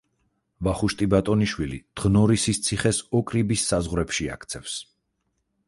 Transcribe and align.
ვახუშტი 0.67 1.07
ბატონიშვილი 1.13 1.77
დღნორისის 2.01 2.61
ციხეს 2.69 3.03
ოკრიბის 3.21 3.69
საზღვრებში 3.73 4.31
აქცევს. 4.39 4.83